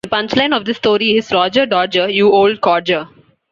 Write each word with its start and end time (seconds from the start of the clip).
The 0.03 0.09
punch 0.09 0.35
line 0.35 0.51
of 0.51 0.65
this 0.65 0.77
story 0.77 1.15
is, 1.15 1.31
Roger 1.31 1.67
Dodger, 1.67 2.09
you 2.09 2.31
old 2.31 2.59
codger! 2.59 3.07